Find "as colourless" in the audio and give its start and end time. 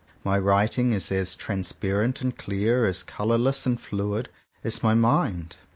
2.85-3.67